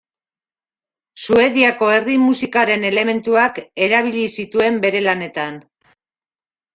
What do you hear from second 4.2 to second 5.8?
zituen bere lanetan.